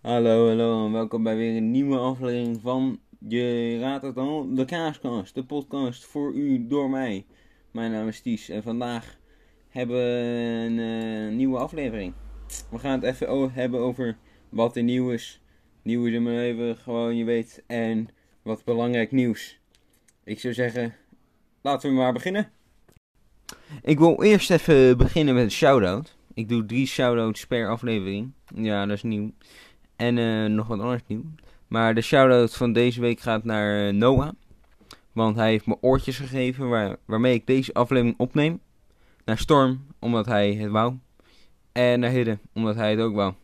[0.00, 4.64] Hallo, hallo en welkom bij weer een nieuwe aflevering van Je raadt het al, de
[4.64, 7.26] Kaaskast, de podcast voor u door mij.
[7.70, 9.18] Mijn naam is Ties en vandaag
[9.68, 10.02] hebben we
[10.66, 12.14] een eh, nieuwe aflevering.
[12.70, 14.16] We gaan het even hebben over
[14.48, 15.42] wat er nieuw is.
[15.82, 18.08] Nieuw is in mijn leven, gewoon je weet, en
[18.42, 19.60] wat belangrijk nieuws.
[20.24, 20.94] Ik zou zeggen,
[21.62, 22.50] laten we maar beginnen.
[23.82, 26.18] Ik wil eerst even beginnen met een shout-out.
[26.34, 28.32] Ik doe drie shout-outs per aflevering.
[28.54, 29.32] Ja, dat is nieuw.
[30.00, 31.24] En eh, nog wat anders nieuw.
[31.68, 34.30] Maar de shout-out van deze week gaat naar eh, Noah.
[35.12, 38.60] Want hij heeft me oortjes gegeven waar, waarmee ik deze aflevering opneem.
[39.24, 40.94] Naar Storm, omdat hij het wou.
[41.72, 43.34] En naar Hidde, omdat hij het ook wou.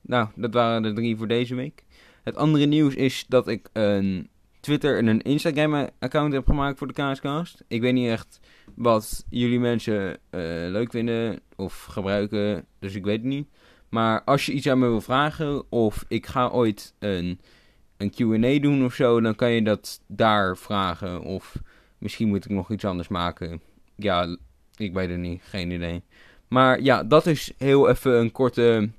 [0.00, 1.84] Nou, dat waren de drie voor deze week.
[2.22, 4.28] Het andere nieuws is dat ik een
[4.60, 7.64] Twitter en een Instagram account heb gemaakt voor de Kaaskast.
[7.68, 8.40] Ik weet niet echt
[8.74, 13.48] wat jullie mensen eh, leuk vinden of gebruiken, dus ik weet het niet.
[13.94, 17.40] Maar als je iets aan me wil vragen of ik ga ooit een,
[17.96, 21.22] een Q&A doen of zo, dan kan je dat daar vragen.
[21.22, 21.56] Of
[21.98, 23.60] misschien moet ik nog iets anders maken.
[23.96, 24.36] Ja,
[24.76, 26.02] ik weet het niet, geen idee.
[26.48, 28.90] Maar ja, dat is heel even een korte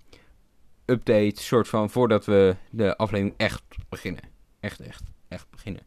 [0.86, 4.24] update, soort van, voordat we de aflevering echt beginnen.
[4.60, 5.82] Echt, echt, echt beginnen.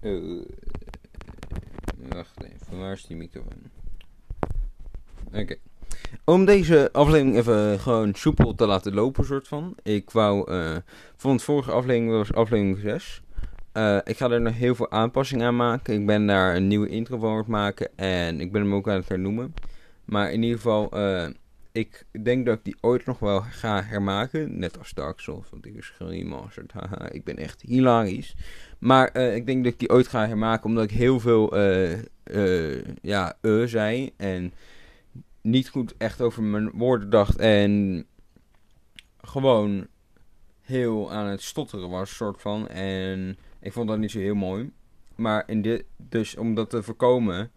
[0.00, 0.44] Eh,
[2.78, 3.70] waar is die microfoon?
[5.32, 5.56] Oké.
[6.24, 9.74] Om deze aflevering even gewoon soepel te laten lopen, soort van.
[9.82, 10.76] Ik wou, eh
[11.16, 13.22] van de vorige aflevering was aflevering 6.
[13.72, 15.94] Eh, ik ga er nog heel veel aanpassingen aan maken.
[15.94, 18.88] Ik ben daar een nieuwe intro van aan het maken en ik ben hem ook
[18.88, 19.54] aan het hernoemen.
[20.04, 21.28] Maar in ieder geval, eh,
[21.72, 24.58] ik denk dat ik die ooit nog wel ga hermaken.
[24.58, 25.92] Net als Dark Souls, want die is.
[26.72, 28.34] Haha, ik ben echt hilarisch.
[28.80, 31.92] Maar eh, ik denk dat ik die ooit ga hermaken omdat ik heel veel eh
[32.22, 34.12] eh ja, eh zei.
[34.16, 34.52] En
[35.40, 37.36] niet goed echt over mijn woorden dacht.
[37.36, 38.04] En
[39.20, 39.86] gewoon
[40.60, 42.68] heel aan het stotteren was, soort van.
[42.68, 44.72] En ik vond dat niet zo heel mooi.
[45.14, 47.50] Maar in dit, dus om dat te voorkomen,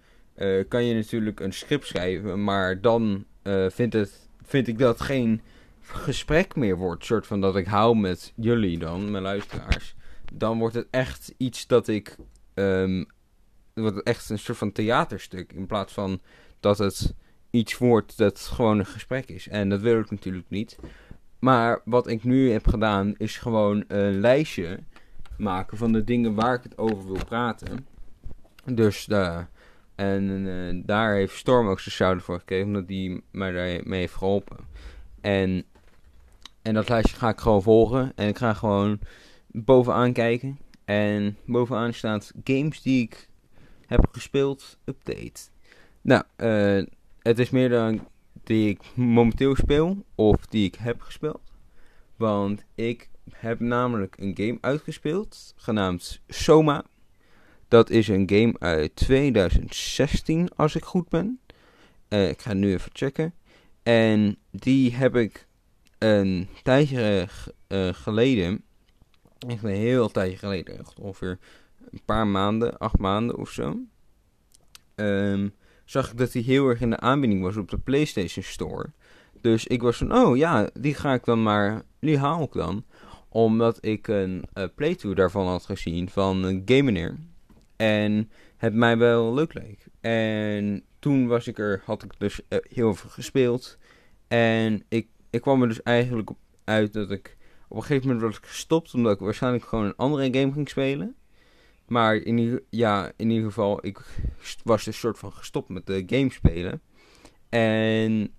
[0.67, 2.43] kan je natuurlijk een script schrijven.
[2.43, 3.25] Maar dan
[3.67, 5.41] vind, het, vind ik dat geen
[5.81, 7.05] gesprek meer wordt.
[7.05, 9.95] Soort van dat ik hou met jullie dan, mijn luisteraars.
[10.33, 12.15] Dan wordt het echt iets dat ik.
[12.53, 13.03] ehm
[13.73, 15.53] wordt echt een soort van theaterstuk.
[15.53, 16.21] In plaats van
[16.59, 17.13] dat het
[17.49, 19.47] iets wordt dat gewoon een gesprek is.
[19.47, 20.77] En dat wil ik natuurlijk niet.
[21.39, 24.79] Maar wat ik nu heb gedaan is gewoon een lijstje
[25.37, 27.87] maken van de dingen waar ik het over wil praten.
[28.65, 29.49] Dus daar.
[29.95, 34.15] En eh, daar heeft Storm ook zijn shout voor gekregen, omdat die mij daarmee heeft
[34.15, 34.57] geholpen.
[35.21, 35.63] En,
[36.61, 38.11] en dat lijstje ga ik gewoon volgen.
[38.15, 38.99] En ik ga gewoon
[39.53, 40.59] bovenaan kijken.
[40.85, 43.29] En bovenaan staat games die ik
[43.85, 45.41] heb gespeeld, update.
[46.01, 46.83] Nou, eh,
[47.19, 48.07] het is meer dan
[48.43, 51.41] die ik momenteel speel of die ik heb gespeeld.
[52.15, 56.85] Want ik heb namelijk een game uitgespeeld, genaamd Soma.
[57.67, 61.39] Dat is een game uit 2016, als ik goed ben.
[62.07, 63.33] Eh, ik ga nu even checken.
[63.83, 65.47] En die heb ik
[65.97, 67.27] een tijdje
[67.67, 68.63] eh, geleden,
[69.49, 71.39] echt een heel tijdje geleden, echt ongeveer
[71.91, 73.79] een paar maanden, acht maanden of zo.
[74.95, 75.49] Ehm,
[75.85, 78.91] zag ik dat hij heel erg in de aanbieding was op de PlayStation Store.
[79.41, 82.85] Dus ik was van, oh ja, die ga ik dan maar, die haal ik dan.
[83.29, 87.17] Omdat ik een eh, playthrough daarvan had gezien van Gameneer.
[87.75, 89.85] En het mij wel leuk leek.
[90.01, 93.77] En toen was ik er, had ik dus eh, heel veel gespeeld.
[94.27, 97.37] En ik, ik kwam er dus eigenlijk op uit dat ik
[97.73, 98.93] op een gegeven moment was ik gestopt.
[98.93, 101.15] Omdat ik waarschijnlijk gewoon een andere game ging spelen.
[101.87, 103.99] Maar in ieder, ja, in ieder geval, ik
[104.63, 106.81] was dus soort van gestopt met de game spelen.
[107.49, 108.33] En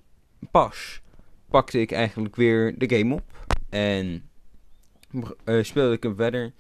[0.51, 1.01] pas
[1.49, 3.47] pakte ik eigenlijk weer de game op.
[3.71, 4.31] En
[5.45, 6.53] eh, speelde ik hem verder.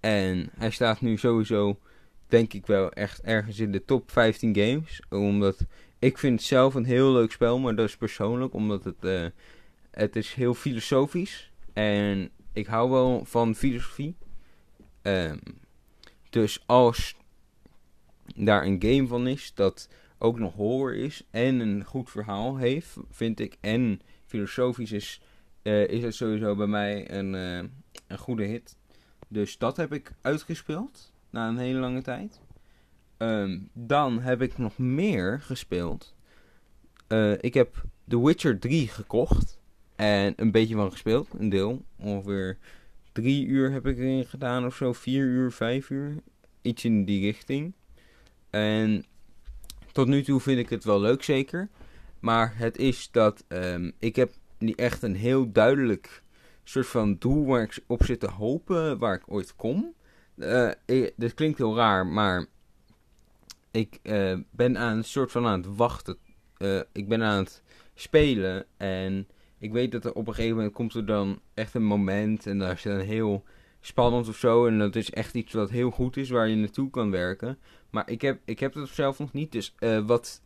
[0.00, 1.78] En hij staat nu sowieso,
[2.26, 5.02] denk ik wel, echt ergens in de top 15 games.
[5.08, 5.66] Omdat
[5.98, 8.54] ik vind het zelf een heel leuk spel, maar dat is persoonlijk.
[8.54, 9.26] Omdat het, eh,
[9.90, 11.51] het is heel filosofisch.
[11.72, 14.16] En ik hou wel van filosofie.
[15.02, 15.38] Ehm,
[16.30, 17.16] dus als
[18.34, 19.88] daar een game van is dat
[20.18, 25.22] ook nog horror is en een goed verhaal heeft, vind ik, en filosofisch is,
[25.62, 27.70] eh, is het sowieso bij mij een, eh,
[28.06, 28.76] een goede hit.
[29.28, 32.40] Dus dat heb ik uitgespeeld na een hele lange tijd.
[33.16, 36.14] Ehm, dan heb ik nog meer gespeeld.
[37.06, 39.60] Eh, ik heb The Witcher 3 gekocht
[39.96, 41.84] en een beetje van gespeeld, een deel.
[41.98, 42.58] Ongeveer
[43.12, 46.14] drie uur heb ik erin gedaan of zo, vier uur, vijf uur.
[46.62, 47.72] Iets in die richting.
[48.50, 49.04] En
[49.92, 51.68] tot nu toe vind ik het wel leuk, zeker.
[52.20, 56.22] Maar het is dat ehm, ik heb niet echt een heel duidelijk
[56.64, 59.94] soort van doel waar ik op zit te hopen waar ik ooit kom.
[60.36, 60.70] Uh,
[61.16, 62.46] dit klinkt heel raar, maar
[63.70, 66.16] ik uh, ben aan een soort van aan het wachten.
[66.58, 67.62] Uh, ik ben aan het
[67.94, 69.28] spelen en
[69.62, 72.58] ik weet dat er op een gegeven moment komt er dan echt een moment en
[72.58, 73.44] daar is dan heel
[73.80, 74.66] spannend of zo.
[74.66, 77.58] En dat is echt iets wat heel goed is, waar je naartoe kan werken.
[77.90, 79.52] Maar ik heb, ik heb dat zelf nog niet.
[79.52, 80.42] Dus uh, wat,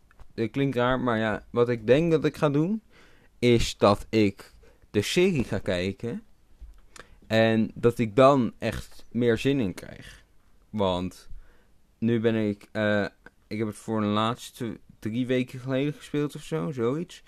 [0.51, 2.81] klinkt raar, maar ja, wat ik denk dat ik ga doen,
[3.39, 4.53] is dat ik
[4.91, 6.23] de serie ga kijken.
[7.27, 10.23] En dat ik dan echt meer zin in krijg.
[10.69, 11.29] Want
[11.97, 13.05] nu ben ik, uh,
[13.47, 17.23] ik heb het voor de laatste drie weken geleden gespeeld of zo, zoiets.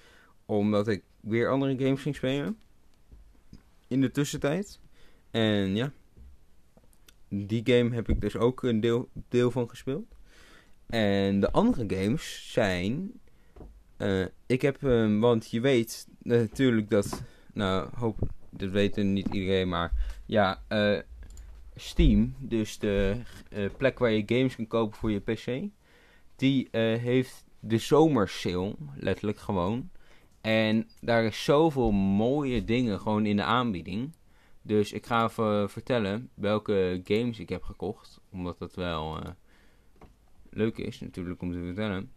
[0.49, 2.59] Omdat ik weer andere games ging spelen.
[3.87, 4.79] In de tussentijd.
[5.31, 5.91] En ja,
[7.27, 10.15] die game heb ik dus ook een deel, deel van gespeeld.
[10.85, 13.11] En de andere games zijn.
[13.97, 17.23] Uh, ik heb, uh, want je weet natuurlijk dat.
[17.53, 18.17] Nou, hoop,
[18.49, 19.91] dat weet niet iedereen, maar
[20.25, 20.99] ja, uh,
[21.75, 23.15] Steam, dus de
[23.77, 25.69] plek waar je games kan kopen voor je PC,
[26.35, 29.89] die heeft de zomersale, letterlijk gewoon.
[30.41, 34.11] En daar is zoveel mooie dingen gewoon in de aanbieding.
[34.61, 38.19] Dus ik ga even vertellen welke games ik heb gekocht.
[38.31, 39.29] Omdat dat wel uh,
[40.49, 42.11] leuk is natuurlijk om te vertellen.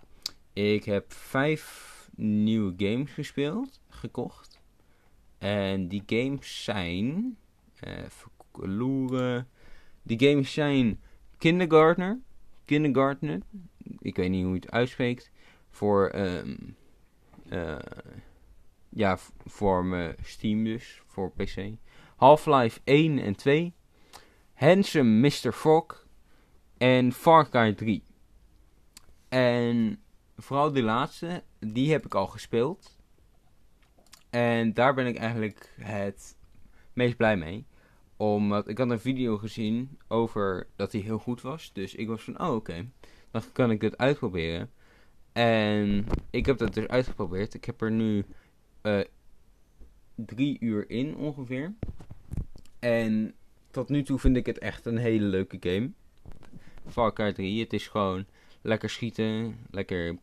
[0.53, 4.61] Ik heb vijf nieuwe games gespeeld, gekocht.
[5.39, 7.37] En die games zijn...
[7.81, 9.49] Even loeren.
[10.03, 11.01] Die games zijn
[11.39, 12.21] Kindergartner.
[12.65, 13.41] Kindergartner.
[13.99, 15.31] Ik weet niet hoe je het uitspreekt.
[15.71, 16.15] Voor...
[16.15, 16.77] Um,
[18.89, 21.03] ja, voor mijn Steam dus.
[21.07, 21.71] Voor PC.
[22.17, 23.75] Half-Life 1 en 2,
[24.55, 25.53] Handsome Mr.
[25.53, 26.07] Frog
[26.79, 28.03] en Far Cry 3.
[29.29, 30.03] En
[30.37, 32.99] vooral die laatste, die heb ik al gespeeld.
[34.31, 36.37] En daar ben ik eigenlijk het
[36.93, 37.67] meest blij mee.
[38.17, 41.73] Omdat ik had een video gezien over dat hij heel goed was.
[41.73, 42.91] Dus ik was van, oh oké,
[43.31, 44.71] dan kan ik het uitproberen.
[45.33, 47.55] En ik heb dat dus uitgeprobeerd.
[47.55, 48.25] Ik heb er nu
[48.83, 49.01] uh,
[50.15, 51.75] drie uur in ongeveer.
[52.79, 53.35] En
[53.71, 55.91] tot nu toe vind ik het echt een hele leuke game.
[56.89, 58.27] Far Cry 3, het is gewoon
[58.63, 60.19] lekker schieten, lekker...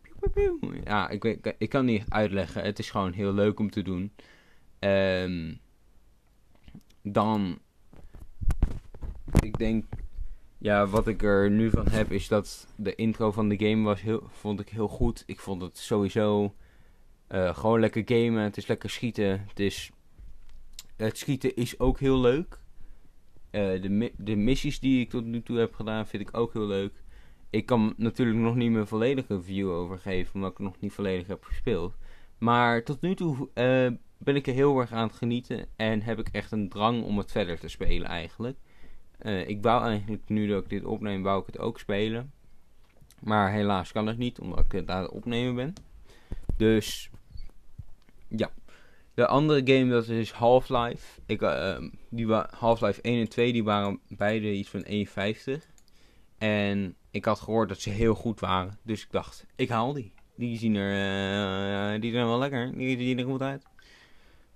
[0.84, 2.64] Ja, ik, weet, ik kan niet uitleggen.
[2.64, 4.12] Het is gewoon heel leuk om te doen.
[4.80, 5.60] Um,
[7.02, 7.60] dan...
[9.42, 9.86] Ik denk...
[10.62, 14.02] Ja, wat ik er nu van heb is dat de intro van de game was
[14.02, 15.24] heel, vond ik heel goed.
[15.26, 16.56] Ik vond het sowieso
[17.30, 18.44] uh, gewoon lekker gamen.
[18.44, 19.46] Het is lekker schieten.
[19.48, 19.92] Het is
[20.96, 22.60] het schieten is ook heel leuk.
[23.52, 26.68] Uh, de, de missies die ik tot nu toe heb gedaan vind ik ook heel
[26.68, 26.94] leuk.
[27.50, 31.28] Ik kan natuurlijk nog niet mijn volledige view over geven, omdat ik nog niet volledig
[31.28, 31.98] heb gespeeld.
[32.38, 36.20] Maar tot nu toe uh, ben ik er heel erg aan het genieten en heb
[36.20, 38.58] ik echt een drang om het verder te spelen eigenlijk.
[39.22, 42.32] Uh, ik wou eigenlijk, nu dat ik dit opneem, wou ik het ook spelen.
[43.20, 45.74] Maar helaas kan het niet, omdat ik het aan het opnemen ben.
[46.58, 47.10] Dus
[48.28, 48.52] ja,
[49.14, 51.22] de andere game dat is Half-Life.
[51.26, 51.78] Ik, uh,
[52.10, 55.66] die Half-Life 1 en 2 die waren beide iets van 1,50.
[56.38, 58.78] En ik had gehoord dat ze heel goed waren.
[58.84, 60.12] Dus ik dacht, ik haal die.
[60.36, 62.78] Die zien er, uh, die zijn wel lekker.
[62.78, 63.64] Die zien er goed uit.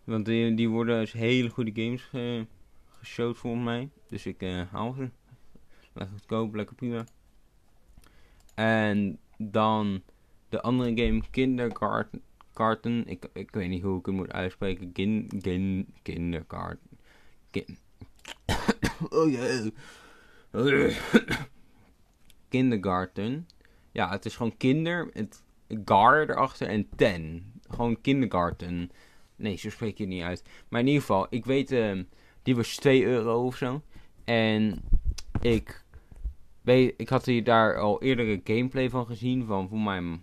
[0.03, 2.09] Want die, die worden als hele goede games
[3.03, 3.89] geshowd volgens mij.
[4.09, 4.41] Dus ik
[4.71, 5.09] haal ze.
[5.93, 7.05] Lekker goedkoop, lekker prima.
[8.55, 10.03] En dan
[10.49, 13.07] de andere game Kindergarten.
[13.07, 14.89] Ik, ik weet niet hoe ik het moet uitspreken.
[14.93, 16.89] Gin, gin, kindergarten.
[17.51, 17.77] Kin.
[19.09, 19.71] oh jee.
[22.49, 23.47] kindergarten.
[23.91, 25.09] Ja, het is gewoon kinder.
[25.13, 25.43] Het
[25.85, 27.51] gar erachter en ten.
[27.69, 28.91] Gewoon kindergarten.
[29.35, 30.43] Nee, zo spreek je het niet uit.
[30.69, 32.01] Maar in ieder geval, ik weet, uh,
[32.43, 33.81] die was 2 euro of zo.
[34.23, 34.81] En
[35.41, 35.83] ik
[36.61, 39.45] weet, ik had hier daar al eerder gameplay van gezien.
[39.45, 40.19] Van voor mij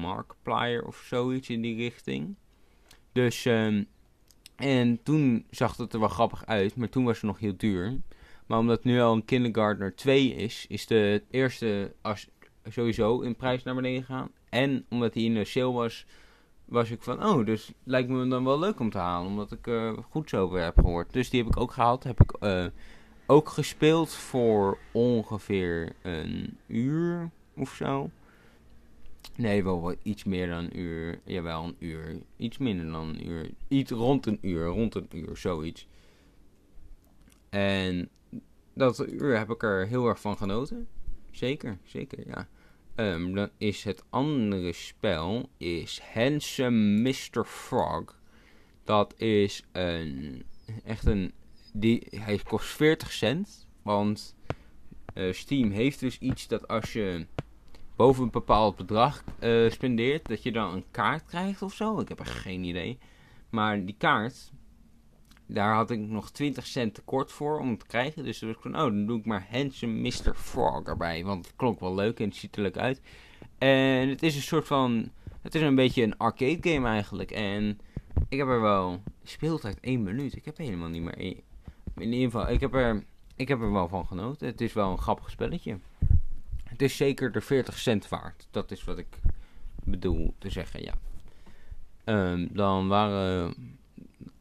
[0.00, 2.36] Markiplier of zoiets in die richting.
[3.12, 3.86] Dus, um,
[4.56, 8.00] en toen zag het er wel grappig uit, maar toen was het nog heel duur.
[8.46, 12.28] Maar omdat nu al een Kindergartner 2 is, is de eerste als,
[12.68, 14.30] sowieso in prijs naar beneden gegaan.
[14.48, 16.06] En omdat hij in de sale was,
[16.68, 19.28] was ik van, oh, dus lijkt me dan wel leuk om te halen.
[19.28, 21.12] Omdat ik uh, goed zo over heb gehoord.
[21.12, 22.04] Dus die heb ik ook gehaald.
[22.04, 22.66] Heb ik uh,
[23.26, 28.10] ook gespeeld voor ongeveer een uur of zo.
[29.36, 31.20] Nee, wel iets meer dan een uur.
[31.24, 32.20] Jawel, een uur.
[32.36, 33.50] Iets minder dan een uur.
[33.68, 35.88] Iets rond een uur, rond een uur, zoiets.
[37.48, 38.08] En
[38.72, 40.88] dat uur heb ik er heel erg van genoten.
[41.30, 42.48] Zeker, zeker, ja.
[42.98, 47.44] Ehm, dan is het andere spel is Handsome Mr.
[47.44, 48.16] Frog.
[48.84, 50.44] Dat is een
[50.84, 51.32] echt een
[51.72, 54.36] die hij kost 40 cent, want
[55.14, 57.26] eh, Steam heeft dus iets dat als je
[57.96, 62.00] boven een bepaald bedrag uh, spendeert, dat je dan een kaart krijgt of zo.
[62.00, 62.98] Ik heb er geen idee.
[63.50, 64.52] Maar die kaart,
[65.48, 68.24] daar had ik nog 20 cent tekort voor om te krijgen.
[68.24, 70.34] Dus toen was ik van, oh, dan doe ik maar Handsome Mr.
[70.34, 71.24] Frog erbij.
[71.24, 73.00] Want het klonk wel leuk en het ziet er leuk uit.
[73.58, 75.10] En het is een soort van,
[75.42, 77.30] het is een beetje een arcade game eigenlijk.
[77.30, 77.80] En
[78.28, 80.36] ik heb er wel, speeltijd 1 minuut.
[80.36, 83.04] Ik heb helemaal niet meer, in ieder geval, ik heb er,
[83.36, 84.46] ik heb er wel van genoten.
[84.46, 85.78] Het is wel een grappig spelletje.
[86.64, 88.48] Het is zeker de 40 cent waard.
[88.50, 89.18] Dat is wat ik
[89.84, 90.94] bedoel te zeggen, ja.
[92.04, 93.54] Ehm, dan waren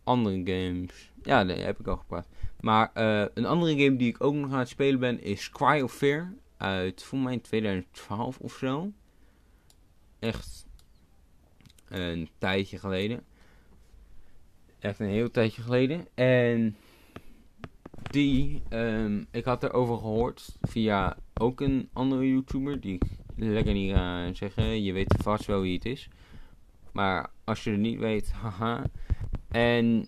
[0.07, 1.11] andere games.
[1.23, 2.27] Ja, daar heb ik al gepraat.
[2.59, 6.33] Maar uh, een andere game die ik ook nog aan het spelen ben is Cryofair.
[6.57, 8.91] Uit, voor mij 2012 of zo.
[10.19, 10.67] Echt
[11.87, 13.23] een tijdje geleden.
[14.79, 16.07] Echt een heel tijdje geleden.
[16.13, 16.75] En
[18.01, 22.79] die, um, ik had erover gehoord via ook een andere YouTuber.
[22.79, 23.03] Die ik
[23.35, 24.83] lekker niet ga zeggen.
[24.83, 26.09] Je weet vast wel wie het is.
[26.91, 28.83] Maar als je het niet weet, haha.
[29.57, 30.07] En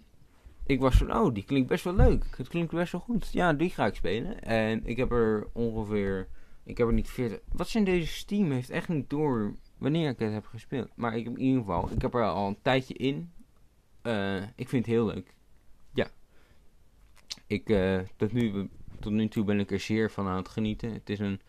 [0.65, 2.25] ik was van, oh, die klinkt best wel leuk.
[2.37, 3.29] Het klinkt best wel goed.
[3.31, 4.41] Ja, die ga ik spelen.
[4.41, 6.27] En ik heb er ongeveer,
[6.63, 7.39] ik heb er niet 40.
[7.51, 8.51] Wat zijn deze Steam?
[8.51, 10.89] Heeft echt niet door wanneer ik het heb gespeeld.
[10.95, 13.31] Maar ik heb in ieder geval, ik heb er al een tijdje in.
[14.03, 15.35] Uh, ik vind het heel leuk.
[15.93, 16.07] Ja.
[17.47, 20.93] Ik, uh, tot, nu, tot nu toe ben ik er zeer van aan het genieten.
[20.93, 21.41] Het is een,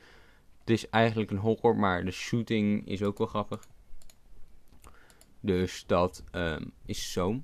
[0.61, 3.67] het is eigenlijk een horror, maar de shooting is ook wel grappig.
[5.41, 7.43] Dus dat um, is zo.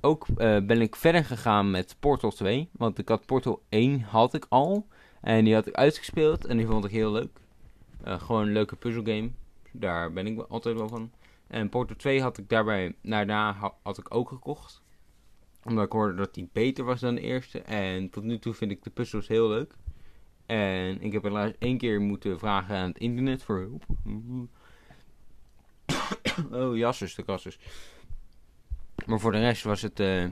[0.00, 2.68] Ook uh, ben ik verder gegaan met Portal 2.
[2.72, 4.86] Want ik had Portal 1 had ik al.
[5.20, 6.44] En die had ik uitgespeeld.
[6.44, 7.40] En die vond ik heel leuk.
[8.06, 9.30] Uh, gewoon een leuke puzzelgame.
[9.72, 11.10] Daar ben ik altijd wel van.
[11.46, 14.82] En Portal 2 had ik daarbij, daarna had ik ook gekocht.
[15.64, 17.60] Omdat ik hoorde dat die beter was dan de eerste.
[17.60, 19.74] En tot nu toe vind ik de puzzels heel leuk.
[20.46, 23.84] En ik heb helaas één keer moeten vragen aan het internet voor hulp.
[26.62, 27.58] oh, jasses, de kasses.
[29.06, 30.22] Maar voor de rest was het, uh,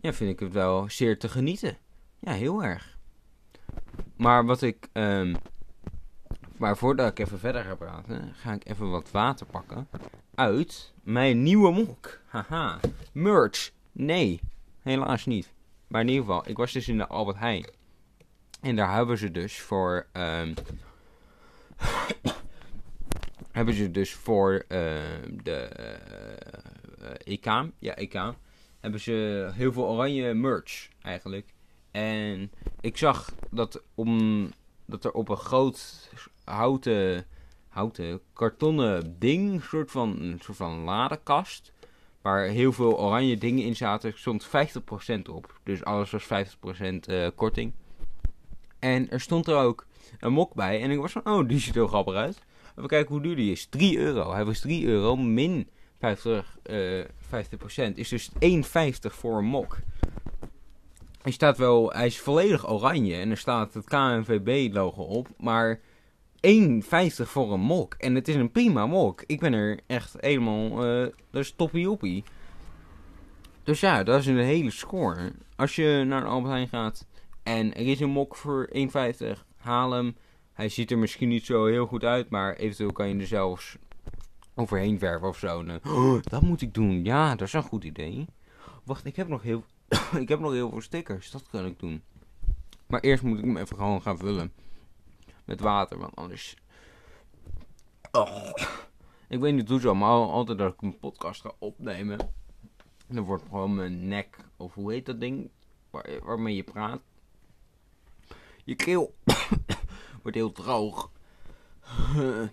[0.00, 1.76] ja, vind ik het wel zeer te genieten.
[2.18, 2.98] Ja, heel erg.
[4.16, 5.36] Maar wat ik, um,
[6.56, 9.88] maar voordat ik even verder ga praten, ga ik even wat water pakken
[10.34, 12.20] uit mijn nieuwe mok.
[12.26, 12.80] Haha,
[13.12, 13.70] merch.
[13.92, 14.40] Nee,
[14.82, 15.52] helaas niet.
[15.86, 17.70] Maar in ieder geval, ik was dus in de Albert Heijn.
[18.60, 20.54] En daar hebben ze dus voor, um,
[23.52, 24.58] hebben ze dus voor uh,
[25.42, 25.68] de
[27.24, 27.44] EK,
[27.78, 28.34] ja EK,
[28.80, 31.54] hebben ze heel veel oranje merch eigenlijk.
[31.90, 34.48] En ik zag dat, om,
[34.86, 36.10] dat er op een groot
[36.44, 37.26] houten,
[37.68, 41.72] houten kartonnen ding, soort van, een soort van ladekast,
[42.22, 44.50] waar heel veel oranje dingen in zaten, stond 50%
[45.30, 45.60] op.
[45.62, 46.28] Dus alles was 50%
[47.08, 47.72] uh, korting.
[48.78, 49.86] En er stond er ook
[50.18, 50.82] een mok bij.
[50.82, 52.38] En ik was van, oh, die ziet er grappig uit.
[52.76, 53.66] Even kijken hoe duur die is.
[53.66, 54.32] 3 euro.
[54.32, 57.94] Hij was 3 euro min 50, uh, 50%.
[57.94, 59.78] Is dus 1,50 voor een mok.
[61.22, 63.14] Hij staat wel, hij is volledig oranje.
[63.14, 65.28] En er staat het KNVB-logo op.
[65.38, 65.80] Maar
[66.40, 67.94] 1,50 voor een mok.
[67.94, 69.22] En het is een prima mok.
[69.26, 72.24] Ik ben er echt helemaal, uh, dat is toppie
[73.62, 75.32] Dus ja, dat is een hele score.
[75.56, 77.06] Als je naar de Albert Heijn gaat
[77.42, 79.26] en er is een mok voor 1,50,
[79.56, 80.16] haal hem.
[80.52, 83.76] Hij ziet er misschien niet zo heel goed uit, maar eventueel kan je er zelfs
[84.56, 85.64] overheen verven of zo.
[85.84, 87.04] Oh, dat moet ik doen.
[87.04, 88.26] Ja, dat is een goed idee.
[88.84, 89.64] Wacht, ik heb nog heel,
[90.22, 91.30] ik heb nog heel veel stickers.
[91.30, 92.02] Dat kan ik doen.
[92.86, 94.52] Maar eerst moet ik hem even gewoon gaan vullen.
[95.44, 96.56] Met water, want anders...
[98.12, 98.52] Oh.
[99.28, 102.18] Ik weet niet hoe zo, maar altijd dat ik een podcast ga opnemen...
[103.08, 105.50] Dan wordt gewoon mijn nek, of hoe heet dat ding?
[105.90, 107.00] Waar, waarmee je praat.
[108.64, 109.14] Je keel
[110.22, 111.10] wordt heel droog.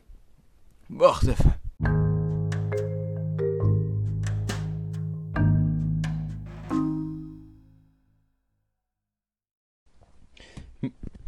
[0.87, 1.62] Wacht even.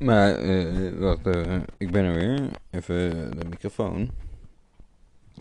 [0.05, 2.49] Maar, uh, wacht, uh, ik ben er weer.
[2.69, 4.11] Even de microfoon.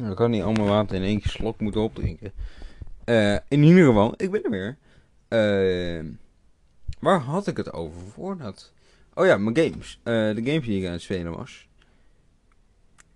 [0.08, 2.32] Ik kan niet allemaal water in één slok moeten opdrinken.
[3.04, 4.76] Uh, in ieder geval, ik ben er weer.
[7.00, 8.72] waar had ik het over voordat?
[9.14, 10.00] Oh ja, mijn games.
[10.02, 11.68] de games die ik aan het spelen was.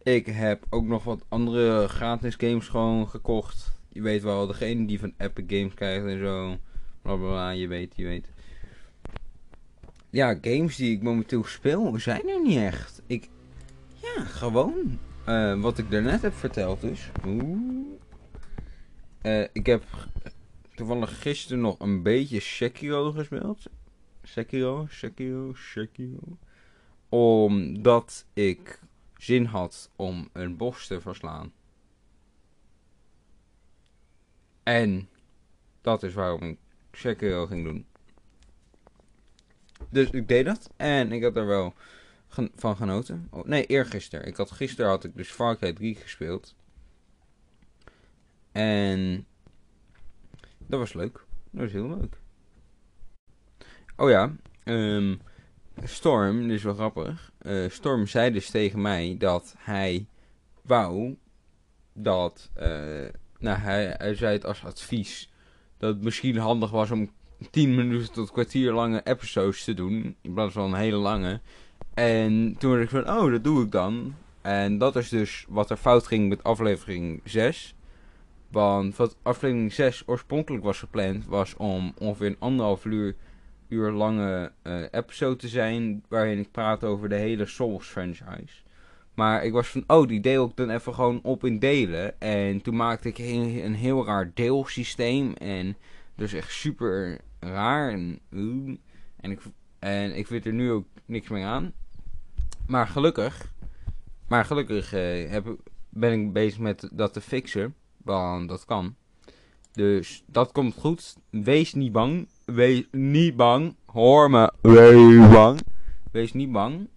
[0.02, 3.72] Ik heb ook nog wat andere gratis games gewoon gekocht.
[3.88, 6.56] Je weet wel, degene die van Epic Games krijgt en zo.
[7.02, 8.28] Blablabla, je weet, je weet
[10.10, 13.02] ja, games die ik momenteel speel zijn er niet echt.
[13.06, 13.28] Ik,
[14.02, 14.98] Ja, gewoon.
[15.24, 17.10] eh, wat ik daarnet heb verteld dus.
[19.52, 19.84] Ik heb
[20.74, 23.62] toevallig gisteren nog een beetje Sekiro gespeeld.
[24.22, 26.38] Sekiro, Sekiro, Sekiro.
[27.08, 28.80] Omdat ik
[29.16, 31.52] zin had om een bos te verslaan.
[34.62, 35.08] En
[35.80, 36.58] dat is waarom ik
[36.92, 37.86] Sekiro ging doen.
[39.90, 41.74] Dus ik deed dat en ik had er wel
[42.56, 43.28] van genoten.
[43.30, 44.26] Oh, nee, eergisteren.
[44.26, 46.54] Ik had, gisteren had ik dus Far Cry 3 gespeeld.
[48.52, 49.26] En
[50.58, 51.24] dat was leuk.
[51.50, 52.16] Dat was heel leuk.
[53.96, 55.16] Oh ja, ehm,
[55.82, 57.32] Storm, dit is wel grappig.
[57.38, 60.06] Eh, Storm zei dus tegen mij dat hij
[60.62, 61.16] wou
[61.92, 63.08] dat, eh,
[63.38, 65.32] nou hij, hij zei het als advies,
[65.76, 67.10] dat het misschien handig was om
[67.50, 71.40] 10 minuten tot kwartier lange episodes te doen, in plaats van een hele lange.
[71.94, 74.14] En toen dacht ik van, oh, dat doe ik dan.
[74.42, 77.74] En dat is dus wat er fout ging met aflevering 6.
[78.50, 83.14] Want wat aflevering 6 oorspronkelijk was gepland, was om ongeveer een anderhalf uur,
[83.68, 86.04] uur lange eh, episode te zijn.
[86.08, 88.62] Waarin ik praat over de hele Souls franchise.
[89.14, 92.20] Maar ik was van, oh, die deel ik dan even gewoon op in delen.
[92.20, 95.32] En toen maakte ik een heel raar deelsysteem.
[95.32, 95.76] En
[96.14, 97.90] dus echt super raar.
[97.90, 98.20] En,
[99.20, 99.40] en, ik,
[99.78, 101.72] en ik vind er nu ook niks meer aan.
[102.66, 103.52] Maar gelukkig,
[104.28, 105.56] maar gelukkig eh, heb,
[105.88, 107.74] ben ik bezig met dat te fixen.
[107.96, 108.96] Want dat kan.
[109.72, 111.16] Dus dat komt goed.
[111.30, 112.28] Wees niet bang.
[112.44, 113.76] Wees niet bang.
[113.86, 114.52] Hoor me.
[114.60, 115.60] Wees bang.
[116.12, 116.88] Wees niet bang.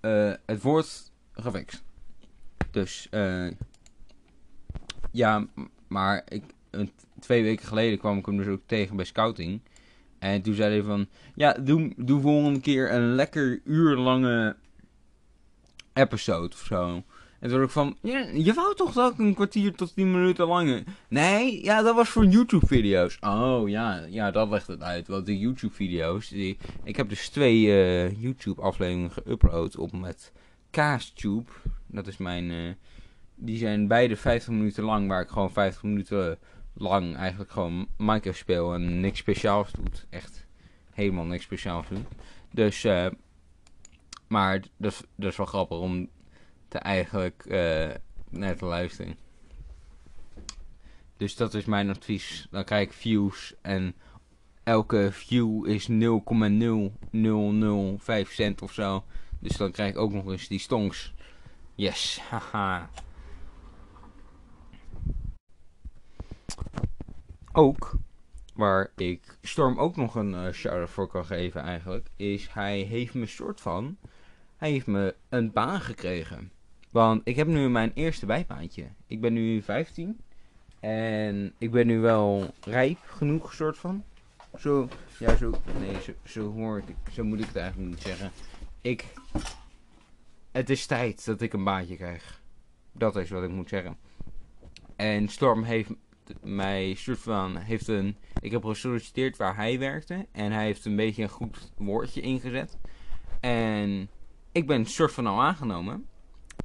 [0.00, 1.82] Eh, het wordt gefixt.
[2.70, 3.50] Dus, eh.
[5.10, 5.46] ja,
[5.88, 6.44] maar ik,
[7.22, 9.60] twee weken geleden kwam ik hem dus ook tegen bij scouting.
[10.18, 14.56] En toen zei hij van, ja, doe, doe volgende keer een lekker uurlange
[15.92, 17.02] episode of zo.
[17.40, 20.46] En toen dacht ik van, ja, je wou toch ik een kwartier tot 10 minuten
[20.46, 20.84] lange...
[21.08, 23.18] Nee, ja, dat was voor YouTube-video's.
[23.20, 25.08] Oh, ja, ja, dat legt het uit.
[25.08, 26.58] Want de YouTube-video's, die...
[26.84, 30.32] ik heb dus twee eh, YouTube-afleveringen geüpload op met
[30.70, 31.50] Kaastube.
[31.86, 32.50] Dat is mijn...
[32.50, 32.74] eh,
[33.34, 36.38] die zijn beide 50 minuten lang, waar ik gewoon 50 minuten
[36.74, 40.06] lang eigenlijk gewoon Minecraft speel en niks speciaals doet.
[40.10, 40.46] Echt
[40.90, 42.06] helemaal niks speciaals doet.
[42.50, 43.06] Dus, eh,
[44.26, 46.08] maar dat is, wel grappig om
[46.68, 47.90] te eigenlijk eh
[48.32, 49.16] naar te luisteren.
[51.16, 52.46] Dus dat is mijn advies.
[52.50, 53.94] Dan krijg ik views en
[54.62, 59.04] elke view is 0,0005 cent of zo.
[59.38, 61.12] Dus dan krijg ik ook nog eens die stonks.
[61.74, 62.90] Yes, haha.
[67.54, 67.92] Ook,
[68.54, 73.14] waar ik Storm ook nog een eh shout-out voor kan geven eigenlijk, is hij heeft
[73.14, 73.96] me soort van,
[74.56, 76.50] hij heeft me een baan gekregen.
[76.90, 78.88] Want ik heb nu mijn eerste bijbaantje.
[79.06, 80.20] Ik ben nu 15
[80.80, 84.04] en ik ben nu wel rijp genoeg soort van.
[84.58, 84.88] Zo,
[85.18, 88.30] ja zo, nee zo, zo hoor ik, zo moet ik het eigenlijk niet zeggen.
[88.80, 89.06] Ik,
[90.52, 92.40] het is tijd dat ik een baantje krijg.
[92.92, 93.96] Dat is wat ik moet zeggen.
[94.96, 95.90] En Storm heeft
[96.42, 98.16] mij soort van heeft een.
[98.40, 100.26] Ik heb gesolliciteerd waar hij werkte.
[100.32, 102.78] En hij heeft een beetje een goed woordje ingezet.
[103.40, 104.10] En
[104.52, 106.06] ik ben soort van al aangenomen.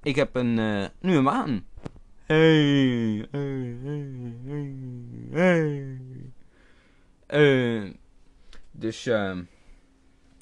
[0.04, 1.66] Ik heb een, eh, nu een baan.
[2.26, 4.76] Hey, hey, hey, hey,
[5.32, 6.00] hey.
[7.28, 7.94] Eh,
[8.72, 9.44] dus ehm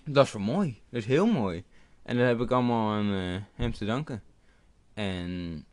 [0.05, 0.81] dat is wel mooi.
[0.89, 1.63] Dat is heel mooi.
[2.03, 4.23] En dat heb ik allemaal aan eh, hem te danken.
[4.93, 5.65] En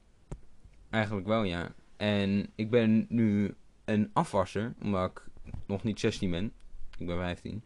[0.91, 1.75] eigenlijk wel, ja.
[2.03, 5.25] En ik ben nu een afwasser, omdat ik
[5.67, 6.53] nog niet 16 ben.
[6.99, 7.65] Ik ben 15.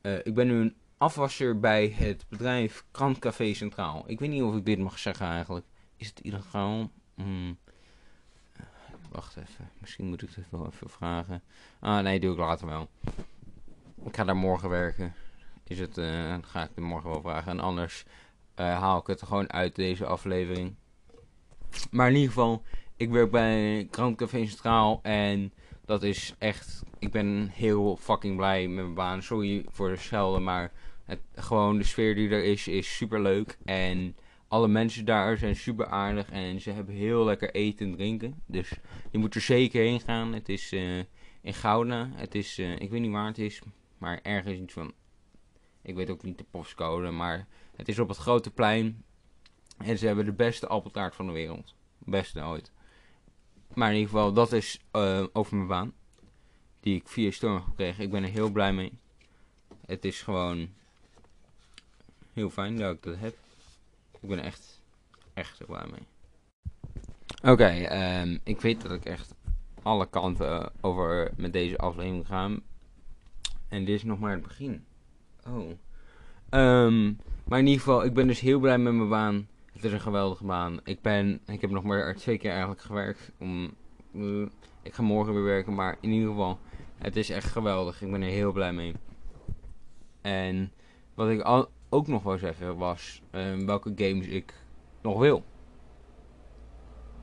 [0.00, 4.04] Eh, ik ben nu een afwasser bij het bedrijf Krantcafé Centraal.
[4.06, 5.66] Ik weet niet of ik dit mag zeggen eigenlijk.
[5.96, 6.90] Is het illegaal?
[7.14, 7.58] Hmm.
[9.10, 9.70] Wacht even.
[9.78, 11.42] Misschien moet ik het wel even vragen.
[11.80, 12.88] Ah, nee, doe ik later wel.
[14.04, 15.14] Ik ga daar morgen werken.
[15.64, 17.52] Is het, dan ga ik het morgen wel vragen.
[17.52, 18.04] En anders
[18.54, 20.74] eh, haal ik het gewoon uit deze aflevering.
[21.90, 22.62] Maar in ieder geval,
[22.98, 25.52] ik werk bij Krantcafé Centraal en
[25.84, 26.82] dat is echt...
[26.98, 29.22] Ik ben heel fucking blij met mijn baan.
[29.22, 30.72] Sorry voor de schelden, maar
[31.04, 33.58] het, gewoon de sfeer die er is, is super leuk.
[33.64, 34.16] En
[34.48, 38.42] alle mensen daar zijn super aardig en ze hebben heel lekker eten en drinken.
[38.46, 38.72] Dus
[39.10, 40.32] je moet er zeker heen gaan.
[40.32, 40.98] Het is eh,
[41.40, 42.10] in Gouda.
[42.14, 43.60] Het is, eh, ik weet niet waar het is,
[43.98, 44.92] maar ergens iets van...
[45.82, 49.04] Ik weet ook niet de postcode, maar het is op het grote plein.
[49.78, 51.74] En ze hebben de beste appeltaart van de wereld.
[51.98, 52.72] Beste ooit.
[53.74, 55.92] Maar in ieder geval, dat is eh, over mijn baan.
[56.80, 58.04] Die ik via Storm heb gekregen.
[58.04, 58.92] Ik ben er heel blij mee.
[59.86, 60.68] Het is gewoon
[62.32, 63.36] heel fijn dat ik dat heb.
[64.20, 64.80] Ik ben er echt,
[65.34, 66.06] echt heel blij mee.
[67.52, 69.34] Oké, ehm, ik weet dat ik echt
[69.82, 72.50] alle kanten over met deze aflevering ga.
[73.68, 74.84] En dit is nog maar het begin.
[75.46, 75.70] Oh.
[76.48, 77.12] Ehm,
[77.44, 79.48] maar in ieder geval, ik ben dus heel blij met mijn baan.
[79.78, 80.80] Het is een geweldige baan.
[80.84, 83.32] Ik, ben, ik heb nog maar twee keer eigenlijk gewerkt.
[83.38, 83.74] Om,
[84.14, 84.42] eh,
[84.82, 86.58] ik ga morgen weer werken, maar in ieder geval,
[86.96, 88.02] het is echt geweldig.
[88.02, 88.94] Ik ben er heel blij mee.
[90.20, 90.72] En
[91.14, 94.54] wat ik al, ook nog wou zeggen was ehm, welke games ik
[95.02, 95.44] nog wil.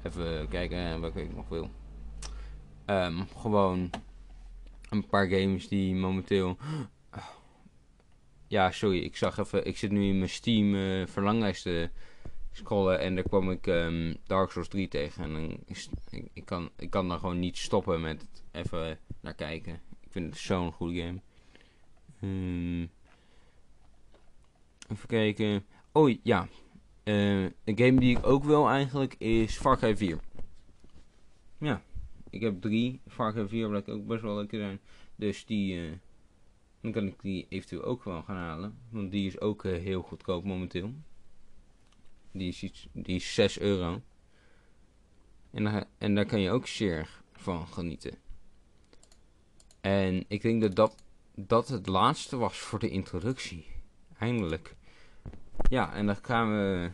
[0.03, 1.69] Even kijken welke ik nog wil.
[2.85, 3.89] Ehm, gewoon
[4.89, 6.57] een paar games die momenteel.
[8.47, 9.65] Ja, sorry, ik zag even.
[9.65, 11.89] Ik zit nu in mijn Steam uh, verlanglijst te
[12.55, 15.23] scrollen en daar kwam ik um, Dark Souls 3 tegen.
[15.23, 19.35] En dan is, ik, ik, kan, ik kan dan gewoon niet stoppen met even naar
[19.35, 19.73] kijken.
[20.01, 21.19] Ik vind het zo'n goede game.
[22.21, 22.89] Um,
[24.89, 25.65] even kijken.
[25.91, 26.47] Oh ja,
[27.03, 30.19] een game die ik ook wil eigenlijk is Far Cry 4.
[31.57, 31.81] Ja,
[32.29, 32.99] ik heb drie.
[33.07, 34.79] Far Cry 4 blijkt ook best wel lekker zijn.
[35.15, 35.91] Dus die, uh,
[36.81, 38.77] dan kan ik die eventueel ook wel gaan halen.
[38.89, 40.93] Want die is ook uh, heel goedkoop momenteel.
[42.37, 44.01] Die is, die is 6 euro.
[45.51, 48.17] En, daar, en daar kan je ook zeer van genieten.
[49.81, 51.03] En ik denk dat, dat
[51.35, 53.65] dat het laatste was voor de introductie.
[54.17, 54.75] Eindelijk.
[55.69, 56.91] Ja, en dan gaan we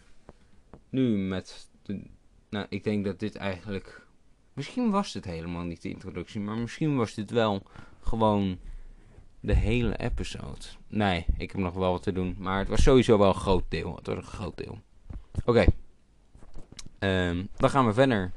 [0.89, 2.01] nu met de,
[2.49, 4.05] nou, ik denk dat dit eigenlijk
[4.53, 7.63] Misschien was dit helemaal niet de introductie, maar misschien was dit wel
[7.99, 8.59] gewoon
[9.39, 10.65] de hele episode.
[10.87, 13.63] Nee, ik heb nog wel wat te doen, maar het was sowieso wel een groot
[13.69, 13.95] deel.
[13.95, 14.81] Het was een groot deel.
[15.45, 15.65] Oké,
[16.99, 18.31] um, dan gaan we verder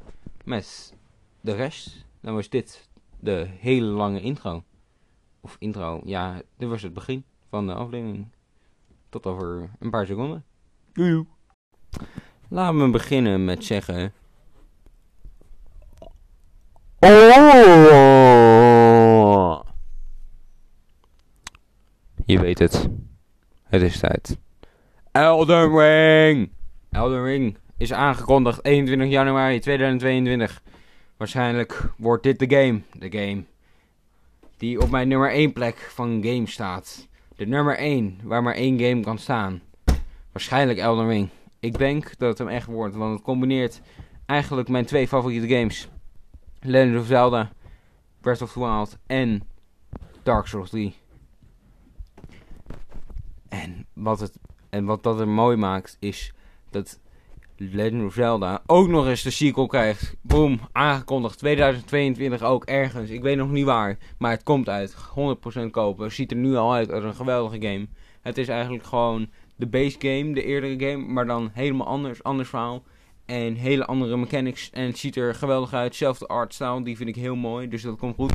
[0.45, 0.95] met
[1.41, 2.05] de rest.
[2.21, 2.89] Dan was dit
[3.21, 4.65] de hele lange intro.
[5.41, 8.29] Of intro, ja, dit was het begin van de aflevering.
[9.09, 10.45] Tot over een paar seconden.
[10.93, 11.27] Doei.
[12.49, 14.13] Laten we beginnen met zeggen
[17.05, 18.05] Oh.
[22.27, 22.89] Je weet het.
[23.63, 24.39] Het is tijd.
[25.13, 26.51] Elden Ring!
[26.95, 30.63] Elden Ring is aangekondigd 21 januari 2022.
[31.17, 32.81] Waarschijnlijk wordt dit de game.
[32.93, 33.45] De game
[34.57, 37.09] die op mijn nummer 1 plek van game staat.
[37.37, 39.63] De nummer 1 waar maar één game kan staan.
[40.33, 41.29] Waarschijnlijk Elden Ring.
[41.61, 43.81] Ik denk dat het hem echt wordt, want het combineert
[44.27, 45.89] eigenlijk mijn twee favoriete games.
[46.61, 47.53] Legend of Zelda,
[48.21, 49.43] Breath of the Wild en
[50.23, 50.95] Dark Souls 3.
[53.49, 54.39] En wat, het,
[54.71, 56.35] en wat dat er mooi maakt is
[56.75, 57.01] dat
[57.57, 60.17] Legend of Zelda ook nog eens de sequel krijgt.
[60.23, 63.11] Boom, aangekondigd 2022 ook ergens.
[63.11, 64.97] Ik weet nog niet waar, maar het komt uit.
[65.61, 66.13] 100% kopen.
[66.13, 67.87] Ziet er nu al uit als een geweldige game.
[68.23, 72.49] Het is eigenlijk gewoon de base game, de eerdere game, maar dan helemaal anders, anders
[72.49, 72.83] verhaal.
[73.27, 74.71] En hele andere mechanics.
[74.71, 75.95] En het ziet er geweldig uit.
[75.95, 77.69] Zelfde artstyle, die vind ik heel mooi.
[77.69, 78.33] Dus dat komt goed.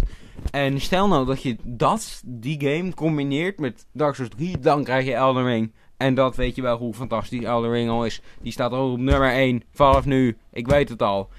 [0.51, 4.59] En stel nou dat je dat, die game, combineert met Dark Souls 3.
[4.59, 5.71] Dan krijg je Elden Ring.
[5.99, 8.21] En dat weet je wel hoe fantastisch Elden Ring al is.
[8.41, 9.63] Die staat al op nummer 1.
[9.73, 10.37] Vanaf nu.
[10.53, 11.29] Ik weet het al.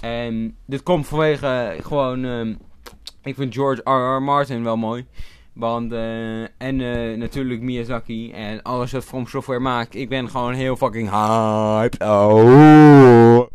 [0.00, 2.24] En dit komt vanwege gewoon...
[2.24, 2.58] Um,
[3.22, 4.22] ik vind George R.R.
[4.22, 5.06] Martin wel mooi.
[5.52, 9.94] Want, uh, en uh, natuurlijk Miyazaki en alles wat From Software maakt.
[9.94, 12.02] Ik ben gewoon heel fucking hyped.
[12.02, 13.46] Oh.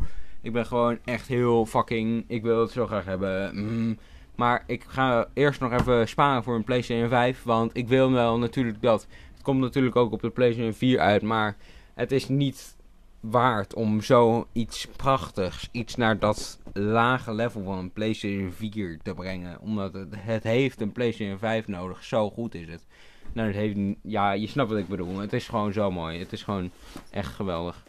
[0.42, 2.24] Ik ben gewoon echt heel fucking...
[2.28, 3.52] Ik wil het zo graag hebben.
[3.54, 3.98] Mm.
[4.36, 7.44] Maar ik ga eerst nog even sparen voor een PlayStation 5.
[7.44, 9.08] Want ik wil wel natuurlijk dat...
[9.44, 11.22] Komt natuurlijk ook op de PlayStation 4 uit.
[11.22, 11.56] Maar
[11.94, 12.76] het is niet
[13.20, 19.14] waard om zo iets prachtigs, iets naar dat lage level van een PlayStation 4 te
[19.14, 19.60] brengen.
[19.60, 22.04] Omdat het, het heeft een PlayStation 5 nodig.
[22.04, 22.86] Zo goed is het.
[23.34, 25.18] Nou, het heeft, ja, je snapt wat ik bedoel.
[25.18, 26.20] Het is gewoon zo mooi.
[26.20, 26.72] Het is gewoon
[27.12, 27.84] echt geweldig.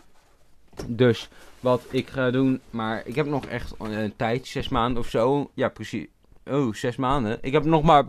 [0.87, 1.29] Dus
[1.61, 5.51] wat ik ga doen, maar ik heb nog echt een tijd, zes maanden of zo.
[5.55, 6.07] Ja, precies.
[6.51, 7.39] Oh, zes maanden.
[7.41, 8.05] Ik heb nog maar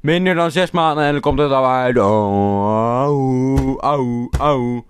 [0.00, 1.98] minder dan zes maanden en dan komt het al uit.
[1.98, 4.80] Oh, oh, oh, oh.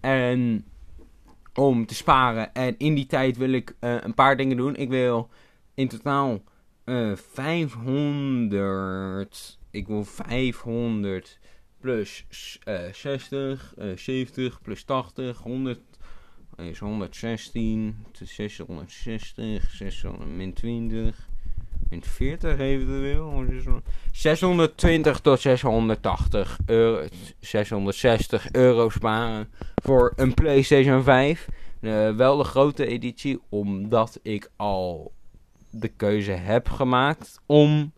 [0.00, 0.64] En
[1.54, 2.54] om te sparen.
[2.54, 4.76] En in die tijd wil ik uh, een paar dingen doen.
[4.76, 5.28] Ik wil
[5.74, 6.42] in totaal
[6.84, 9.58] uh, eh, 500.
[9.70, 11.38] Ik wil 500
[11.80, 12.26] plus
[12.68, 15.80] uh, 60, 70 plus 80, 100
[16.56, 21.28] is 116, 660, 600 min 20.
[21.90, 23.82] Min 40 eventueel.
[24.12, 27.06] 620 tot 680 euro.
[27.40, 29.48] 660 euro sparen
[29.82, 31.48] voor een PlayStation 5.
[31.80, 35.12] Uh, wel de grote editie, omdat ik al
[35.70, 37.92] de keuze heb gemaakt om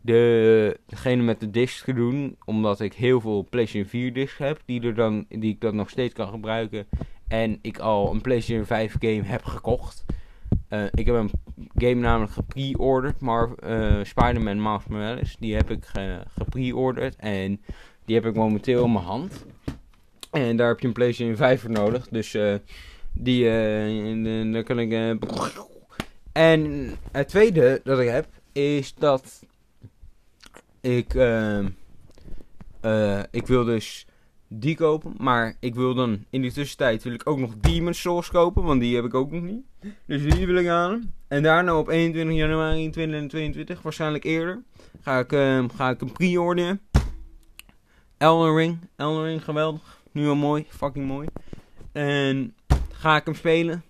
[0.00, 2.36] de, degene met de disc te doen.
[2.44, 4.60] Omdat ik heel veel PlayStation 4 discs heb.
[4.64, 6.86] Die, er dan, die ik dan nog steeds kan gebruiken.
[7.28, 10.04] En ik al een PlayStation 5 game heb gekocht.
[10.70, 11.30] Uh, ik heb een
[11.74, 13.20] game namelijk gepre-orderd.
[13.20, 15.36] Maar uh, Spider-Man Miles.
[15.38, 17.16] Die heb ik ge gepre-orderd.
[17.16, 17.60] En
[18.04, 19.44] die heb ik momenteel in mijn hand.
[20.30, 22.08] En daar heb je een PlayStation 5 voor nodig.
[22.08, 22.54] Dus uh,
[23.12, 23.44] die,
[24.52, 25.18] daar kan ik.
[26.32, 29.42] En het tweede dat ik heb is dat
[30.80, 31.14] ik.
[33.30, 34.07] ik wil dus
[34.48, 35.14] die kopen.
[35.18, 38.62] Maar ik wil dan in die tussentijd wil ik ook nog Demon's Souls kopen.
[38.62, 39.64] Want die heb ik ook nog niet.
[40.06, 41.14] Dus die wil ik halen.
[41.28, 44.62] En daarna op 21 januari 2022, waarschijnlijk eerder,
[45.00, 45.28] ga ik,
[45.74, 46.80] ga ik een pre-orderen.
[48.18, 48.78] Elden Ring.
[48.96, 50.00] Elden Ring, geweldig.
[50.12, 51.28] Nu al mooi, fucking mooi.
[51.92, 52.54] En
[52.92, 53.82] ga ik hem spelen.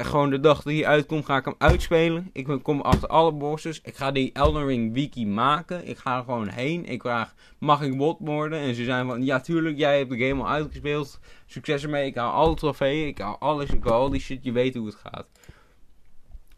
[0.00, 2.30] En gewoon de dag dat hij uitkomt, ga ik hem uitspelen.
[2.32, 3.80] Ik kom achter alle bosses.
[3.80, 5.88] Ik ga die Elden Ring wiki maken.
[5.88, 6.84] Ik ga er gewoon heen.
[6.84, 8.58] Ik vraag, mag ik bot worden?
[8.58, 11.18] En ze zijn van, ja tuurlijk, jij hebt de game al uitgespeeld.
[11.46, 12.06] Succes ermee.
[12.06, 13.06] Ik haal alle trofeeën.
[13.06, 13.70] Ik haal alles.
[13.70, 14.44] Ik haal al die shit.
[14.44, 15.26] Je weet hoe het gaat.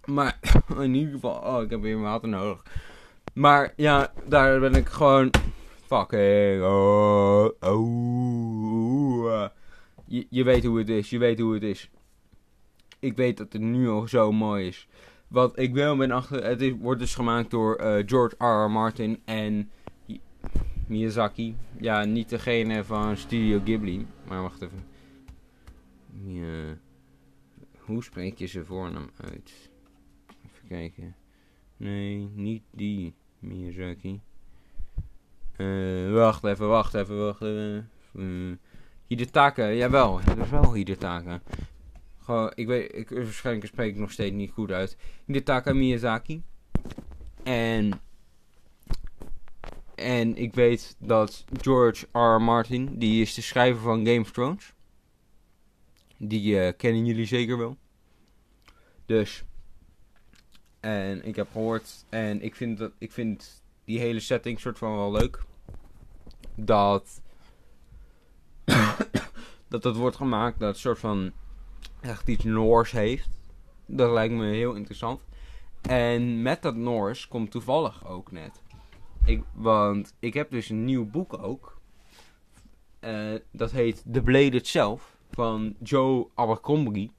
[0.04, 0.38] Maar
[0.78, 2.62] in ieder geval, oh, ik heb weer water nodig.
[3.34, 5.30] Maar ja, daar ben ik gewoon
[5.86, 6.62] fucking.
[6.62, 9.44] Oh, oh,
[10.06, 11.90] je, je weet hoe het is, je weet hoe het is.
[13.02, 14.88] Ik weet dat het nu al zo mooi is.
[15.28, 16.44] Wat ik wel ben achter.
[16.44, 18.64] Het is, wordt dus gemaakt door uh, George R.
[18.64, 18.70] R.
[18.70, 19.70] Martin en
[20.86, 21.56] Miyazaki.
[21.80, 24.06] Ja, niet degene van Studio Ghibli.
[24.28, 24.84] Maar wacht even.
[26.24, 26.76] Ja.
[27.78, 29.70] Hoe spreek je zijn voornaam uit?
[30.44, 31.14] Even kijken.
[31.76, 34.20] Nee, niet die Miyazaki.
[35.56, 37.88] Uh, wacht even, wacht even, wacht even.
[38.14, 38.56] Uh,
[39.06, 41.40] Hidetaka, jawel, dat is wel Hidetaka.
[42.22, 44.96] Gewoon, ik weet, ik, waarschijnlijk spreek ik nog steeds niet goed uit.
[45.26, 46.42] Hidetaka Miyazaki.
[47.42, 48.00] En,
[49.94, 52.42] en ik weet dat George R.
[52.42, 54.72] Martin, die is de schrijver van Game of Thrones.
[56.18, 57.76] Die uh, kennen jullie zeker wel.
[59.06, 59.44] Dus,
[60.80, 64.96] en ik heb gehoord, en ik vind, dat, ik vind die hele setting soort van
[64.96, 65.44] wel leuk
[66.54, 67.22] dat.
[69.68, 71.32] dat het wordt gemaakt dat soort van.
[72.02, 73.28] Echt iets Noors heeft.
[73.86, 75.20] Dat lijkt me heel interessant.
[75.82, 78.62] En met dat Noors komt toevallig ook net.
[79.24, 81.80] Ik, want ik heb dus een nieuw boek ook.
[83.00, 85.16] Uh, dat heet The Blade Itself.
[85.30, 87.10] Van Joe Abercrombie.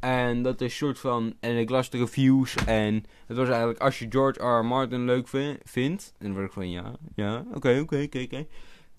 [0.00, 1.34] En dat is soort van.
[1.40, 2.54] En ik las de reviews.
[2.54, 3.80] En het was eigenlijk.
[3.80, 4.58] Als je George R.
[4.58, 4.64] R.
[4.64, 5.28] Martin leuk
[5.64, 6.14] vindt.
[6.18, 6.94] En dan word ik van ja.
[7.14, 7.44] Ja.
[7.54, 8.46] Oké, oké, oké, oké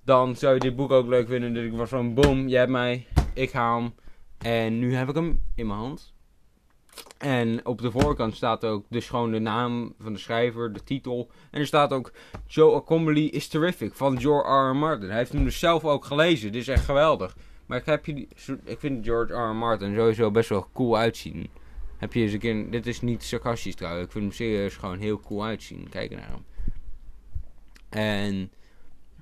[0.08, 1.54] dan zou je dit boek ook leuk vinden.
[1.54, 3.94] Dus ik was van, boom, jij hebt mij, ik haal hem.
[4.38, 6.16] En nu heb ik hem in mijn hand.
[7.18, 11.32] En op de voorkant staat ook dus gewoon de naam van de schrijver, de titel.
[11.52, 12.12] En er staat ook
[12.46, 14.70] Joe Accompany is terrific van George R.
[14.70, 14.76] R.
[14.76, 15.10] Martin.
[15.10, 16.52] Hij heeft hem dus zelf ook gelezen.
[16.52, 17.38] Dit is echt geweldig.
[17.66, 18.28] Maar ik, heb je,
[18.64, 19.50] ik vind George R.
[19.50, 19.56] R.
[19.56, 21.50] Martin sowieso best wel cool uitzien.
[21.98, 24.06] Heb je eens een keer, dit is niet sarcastisch trouwens.
[24.06, 25.90] Ik vind hem serieus gewoon heel cool uitzien.
[25.90, 26.46] Kijk naar hem.
[27.90, 28.52] En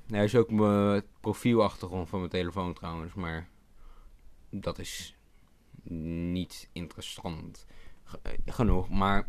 [0.08, 3.48] hij is ook mijn profielachtergrond van mijn telefoon trouwens, maar
[4.60, 5.16] dat is
[5.84, 7.66] niet interessant
[8.46, 8.90] genoeg.
[8.90, 9.28] Maar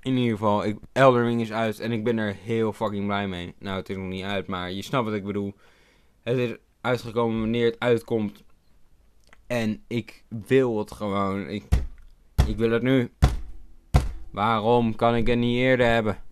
[0.00, 3.54] in ieder geval, ik, Ring is uit en ik ben er heel fucking blij mee.
[3.58, 5.54] Nou, het is nog niet uit, maar je snapt wat ik bedoel.
[6.22, 8.44] Het is uitgekomen wanneer het uitkomt.
[9.46, 11.48] En ik wil het gewoon.
[11.48, 11.64] Ik,
[12.46, 13.12] ik wil het nu.
[14.30, 16.22] Waarom kan ik het niet eerder hebben?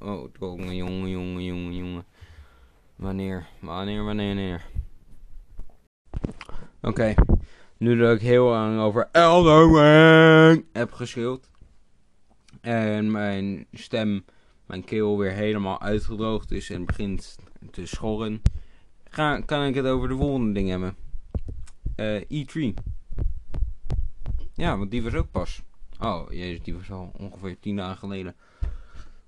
[0.00, 2.04] Oh, jongen, jongen, jongen, jongen, jongen.
[2.96, 4.66] Wanneer, wanneer, wanneer, wanneer.
[6.84, 7.14] Oké,
[7.76, 11.50] nu dat ik heel lang over Elden heb geschreeuwd.
[12.60, 14.24] En mijn stem,
[14.66, 17.36] mijn keel weer helemaal uitgedroogd is en begint
[17.70, 18.42] te schorren.
[19.08, 20.96] Ga, kan ik het over de volgende ding hebben.
[21.96, 22.74] Uh, E3.
[24.54, 25.62] Ja, want die was ook pas.
[26.00, 28.34] Oh, jezus, die was al ongeveer tien dagen geleden.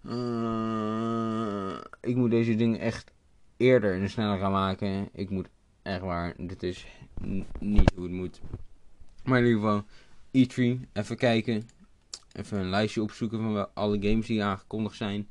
[0.03, 3.12] Uh, ik moet deze dingen echt
[3.57, 5.09] eerder en sneller gaan maken.
[5.12, 5.49] Ik moet
[5.87, 6.87] echt waar, dit is
[7.59, 8.40] niet hoe het moet.
[9.25, 9.85] Maar in ieder geval,
[10.33, 11.68] E3, even kijken.
[12.33, 15.29] Even een lijstje opzoeken van alle games die aangekondigd zijn.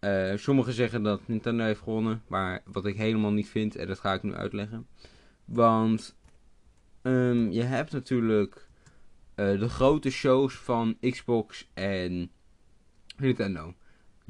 [0.00, 3.98] Uh, sommigen zeggen dat Nintendo heeft gewonnen, maar wat ik helemaal niet vind, en dat
[3.98, 4.86] ga ik nu uitleggen.
[5.44, 6.16] Want
[7.02, 8.68] um, je hebt natuurlijk
[9.36, 12.30] uh, de grote shows van Xbox en
[13.16, 13.74] Nintendo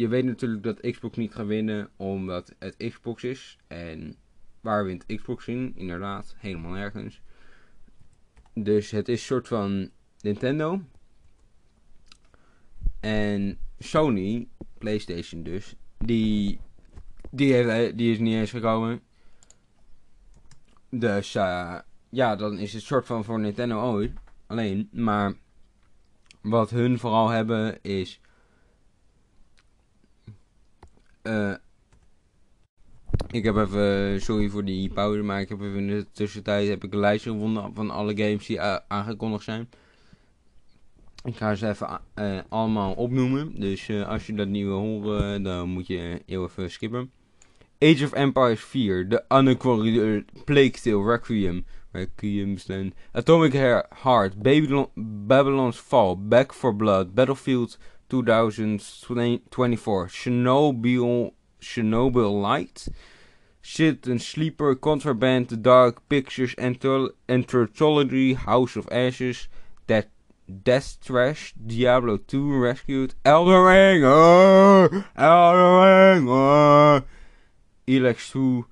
[0.01, 3.59] je weet natuurlijk dat Xbox niet gaat winnen omdat het Xbox is.
[3.67, 4.17] En
[4.61, 5.73] waar wint Xbox in?
[5.77, 7.21] Inderdaad, helemaal nergens.
[8.55, 10.83] Dus het is een soort van Nintendo.
[13.01, 16.61] En Sony, PlayStation dus, die,
[17.31, 19.01] die, heeft, die is niet eens gekomen.
[20.89, 24.13] Dus uh, ja, dan is het soort van voor Nintendo ooit.
[24.47, 25.35] Alleen, maar
[26.41, 28.21] wat hun vooral hebben is.
[31.23, 31.55] Uh,
[33.31, 36.85] ik heb even, sorry voor die pauze, maar ik heb even in de tussentijd heb
[36.85, 39.69] ik een lijstje gevonden van alle games die aangekondigd zijn.
[41.25, 43.61] Ik ga ze even uh, allemaal opnoemen.
[43.61, 47.11] Dus uh, als je dat niet wil horen, dan moet je heel even skippen.
[47.79, 52.59] Age of Empires 4, The Unacquired Plague Tale Requiem, Requiem.
[53.13, 53.53] Atomic
[54.03, 54.89] Heart, Babylon,
[55.27, 62.89] Babylon's Fall, Back for Blood, Battlefield 2024, Chernobyl, Chernobyl Light,
[63.63, 69.49] Shit and Sleeper, Contraband, The Dark Pictures, Anthology, House of Ashes,
[69.87, 70.09] Dead
[70.51, 77.01] Death Trash, Diablo 2 Rescued, Elden Ring, uh, Elden Ring, uh,
[77.87, 78.67] Elex 2,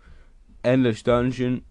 [0.64, 1.64] Endless Dungeon,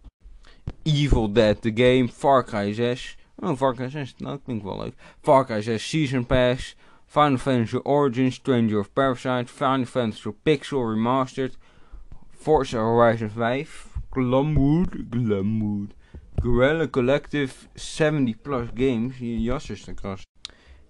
[0.86, 3.18] Evil Dead The Game, Far Cry 6.
[3.42, 4.94] Oh, Far Cry 6, nou klinkt wel leuk.
[5.22, 6.76] Far Cry 6 Season Pass,
[7.08, 11.56] Final Fantasy Origins, Stranger of Parasite, Final Fantasy Pixel Remastered,
[12.30, 15.92] Forza Horizon 5, Glamwood, Glamwood,
[16.42, 19.20] Guerrilla Collective 70 plus games.
[19.20, 20.18] De.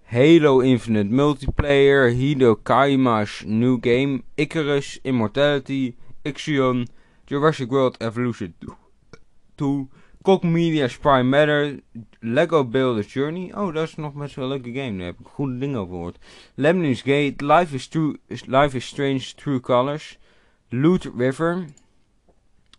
[0.09, 6.87] Halo Infinite Multiplayer, Hido Kaima's New Game, Icarus, Immortality, Ixion,
[7.27, 8.53] Jurassic World Evolution
[9.57, 9.89] 2,
[10.27, 11.79] Cock Media's Prime Matter,
[12.21, 13.53] Lego Builder's Journey.
[13.53, 14.97] Oh, dat is nog best wel leuke game.
[14.97, 16.17] Daar heb ik goede dingen over gehoord.
[16.55, 20.17] Lemnis Gate, Life is, True, Life is Strange True Colors,
[20.69, 21.65] Loot River,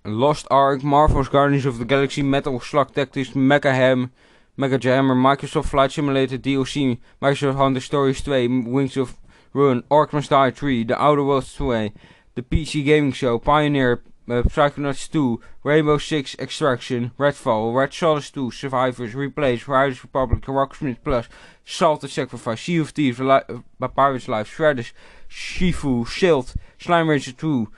[0.02, 4.12] Lost Ark, Marvel's Guardians of the Galaxy, Metal Slug Tactics, Mecha Ham,
[4.56, 6.38] Mega Jammer, Microsoft Flight Simulator.
[6.38, 9.16] DLC, Microsoft Hunter Stories 2, Wings of
[9.54, 11.92] Ruin, Orkman's Die 3, The Outer Worlds 2,
[12.34, 19.14] The PC Gaming Show, Pioneer, Psychonauts 2, Rainbow Six Extraction, Redfall, Red Soldiers 2, Survivors,
[19.14, 21.28] Replays, Riders Republic, Rocksmith Plus,
[21.64, 23.40] Salted Sacrifice, Sea of Thieves, Li
[23.80, 24.92] uh, Pirates Life, Shredders,
[25.30, 27.68] Shifu, Shield, Slime Ranger 2,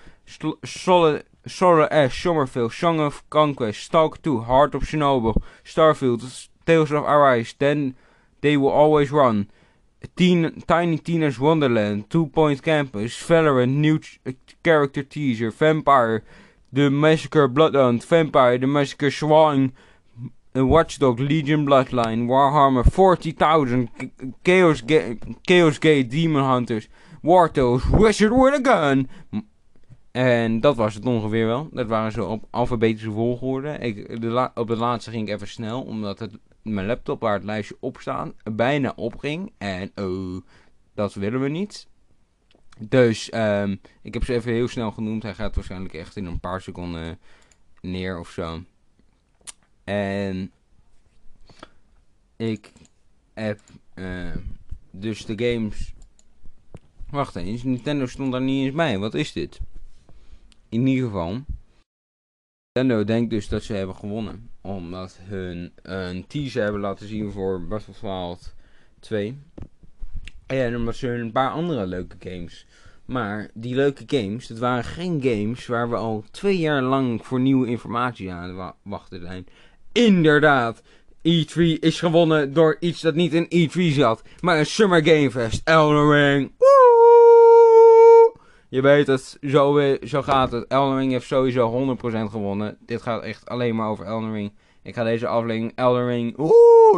[0.65, 7.05] Solid Solar Ash, Summerfield, Song of Conquest, Stalker 2, Heart of Chernobyl, Starfield, Tales of
[7.05, 7.95] Arise, Then
[8.41, 9.49] They Will Always Run,
[10.17, 14.01] Teen, Tiny Tina's Wonderland, Two Point Campus, Valorant, New
[14.63, 16.23] Character Teaser, Vampire,
[16.73, 19.73] The Massacre Bloodhunt, Vampire, The Massacre Swan,
[20.55, 23.89] Watchdog, Legion Bloodline, Warhammer 40,000,
[24.45, 26.89] Chaos, Ga Chaos Gate, Demon Hunters,
[27.23, 29.09] Wartos, Wizard with a Gun,
[30.11, 31.69] En dat was het ongeveer wel.
[31.73, 33.79] Dat waren zo op alfabetische volgorde.
[33.79, 34.09] Ik,
[34.55, 37.97] op de laatste ging ik even snel, omdat het, mijn laptop waar het lijstje op
[38.01, 39.53] staan bijna opging.
[39.59, 40.41] En oh,
[40.95, 41.89] dat willen we niet.
[42.81, 45.23] Dus um, ik heb ze even heel snel genoemd.
[45.23, 47.19] Hij gaat waarschijnlijk echt in een paar seconden
[47.81, 48.63] neer of zo.
[49.85, 50.53] En
[52.37, 52.73] ik
[53.35, 53.61] heb
[53.95, 54.37] uh,
[54.91, 55.95] dus de games.
[57.11, 58.99] Wacht eens, Nintendo stond daar niet eens bij.
[58.99, 59.61] Wat is dit?
[60.71, 61.41] in ieder geval,
[62.73, 64.51] Nintendo denkt dus dat ze hebben gewonnen.
[64.61, 68.55] Omdat hun een teaser hebben laten zien voor Battlefield
[69.01, 69.39] 2.
[70.51, 72.67] En omdat ze een paar andere leuke games.
[73.05, 77.41] Maar die leuke games, dat waren geen games waar we al twee jaar lang voor
[77.41, 79.47] nieuwe informatie aan wachten zijn.
[79.93, 80.83] Inderdaad,
[81.17, 85.61] E3 is gewonnen door iets dat niet in E3 zat, maar een Summer Game Fest.
[85.65, 86.53] Elden Ring.
[88.69, 90.67] Je weet het, zo, zo gaat het.
[90.67, 92.77] Elden Ring heeft sowieso 100% gewonnen.
[92.87, 94.53] Dit gaat echt alleen maar over Elden Ring.
[94.83, 96.37] Ik ga deze aflevering Elden Ring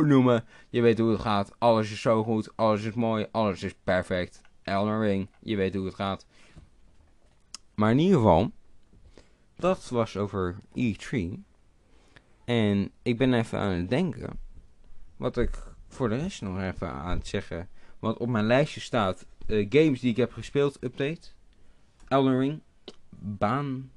[0.06, 0.44] noemen.
[0.68, 1.52] Je weet hoe het gaat.
[1.58, 2.56] Alles is zo goed.
[2.56, 3.26] Alles is mooi.
[3.30, 4.40] Alles is perfect.
[4.62, 5.28] Elden Ring.
[5.40, 6.26] Je weet hoe het gaat.
[7.74, 8.50] Maar in ieder geval.
[9.56, 11.18] Dat was over E3.
[12.44, 14.38] En ik ben even aan het denken.
[15.16, 17.68] Wat ik voor de rest nog even aan het zeggen.
[17.98, 21.28] Want op mijn lijstje staat uh, games die ik heb gespeeld update.
[22.08, 22.62] Elden Ring,
[23.18, 23.90] Baan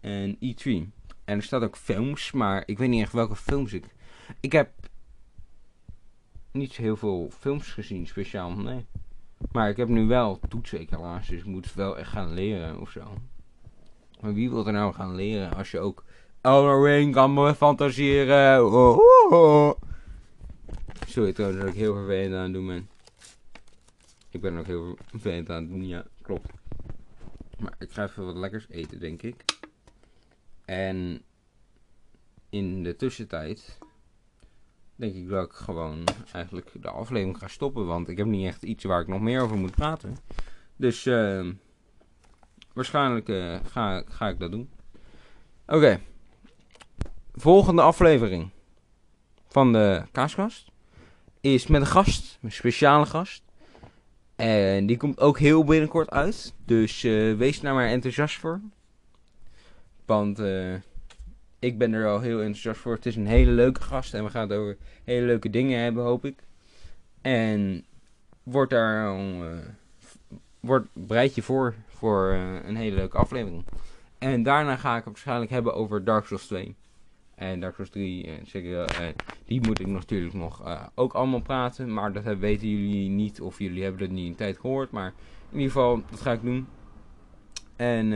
[0.00, 0.99] en E3.
[1.30, 3.84] En er staat ook films, maar ik weet niet echt welke films ik...
[4.40, 4.70] Ik heb
[6.52, 8.86] niet heel veel films gezien, speciaal, nee.
[9.52, 12.90] Maar ik heb nu wel toetsen, helaas, dus ik moet wel echt gaan leren of
[12.90, 13.14] zo.
[14.20, 16.04] Maar wie wil er nou gaan leren als je ook
[16.40, 18.64] Elden Ring kan fantaseren?
[18.66, 19.80] Oh, oh, oh.
[21.06, 22.88] Sorry trouwens dat ik heel vervelend aan doen ben.
[24.30, 26.50] Ik ben ook heel vervelend aan het doen, ja, klopt.
[27.58, 29.44] Maar ik ga even wat lekkers eten, denk ik.
[30.70, 31.22] En
[32.50, 33.78] in de tussentijd
[34.96, 37.86] denk ik dat ik gewoon eigenlijk de aflevering ga stoppen.
[37.86, 40.16] Want ik heb niet echt iets waar ik nog meer over moet praten.
[40.76, 41.46] Dus uh,
[42.72, 44.70] waarschijnlijk uh, ga, ga ik dat doen.
[45.66, 46.00] Oké.
[47.34, 48.50] Volgende aflevering
[49.48, 50.70] van de Kaaskast
[51.40, 53.42] is met een gast, een speciale gast.
[54.36, 56.54] En die komt ook heel binnenkort uit.
[56.64, 58.60] Dus uh, wees daar maar enthousiast voor.
[60.10, 60.74] Want uh,
[61.58, 62.94] ik ben er al heel enthousiast voor.
[62.94, 66.04] Het is een hele leuke gast en we gaan het over hele leuke dingen hebben,
[66.04, 66.42] hoop ik.
[67.20, 67.84] En
[68.42, 69.58] wordt daar uh,
[70.60, 72.32] wordt, bereid je voor voor
[72.64, 73.64] een hele leuke aflevering.
[74.18, 76.74] En daarna ga ik het waarschijnlijk hebben over Dark Souls 2.
[77.34, 80.62] En Dark Souls 3, en die moet ik natuurlijk nog
[80.94, 81.94] ook allemaal praten.
[81.94, 84.90] Maar dat weten jullie niet, of jullie hebben dat niet in tijd gehoord.
[84.90, 85.12] Maar
[85.50, 86.66] in ieder geval, dat ga ik doen.
[87.76, 88.12] En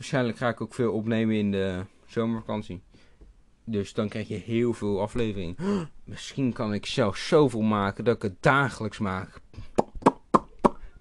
[0.00, 2.82] waarschijnlijk ga ik ook veel opnemen in de zomervakantie.
[3.64, 5.56] Dus dan krijg je heel veel afleveringen.
[6.04, 9.40] Misschien kan ik zelf zoveel maken dat ik het dagelijks maak.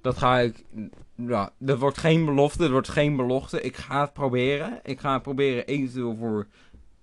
[0.02, 0.64] Dat ga ik.
[1.16, 2.60] Ja, dat wordt geen belofte.
[2.60, 3.62] Dat wordt geen belofte.
[3.62, 4.80] Ik ga het proberen.
[4.84, 6.47] Ik ga het proberen eventueel voor